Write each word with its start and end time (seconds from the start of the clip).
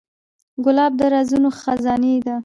ګلاب 0.63 0.91
د 0.99 1.01
رازونو 1.13 1.49
خزانې 1.59 2.15
ده. 2.25 2.35